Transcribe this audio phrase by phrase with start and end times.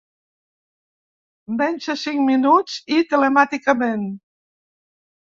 [1.59, 4.07] Menys de cinc minuts i telemàticament.